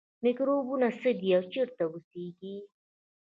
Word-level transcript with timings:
میکروبونه 0.23 0.87
څه 0.99 1.09
دي 1.19 1.29
او 1.37 1.43
چیرته 1.53 1.83
اوسیږي 1.87 2.55